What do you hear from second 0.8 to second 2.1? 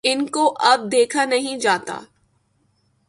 دیکھا نہیں جاتا۔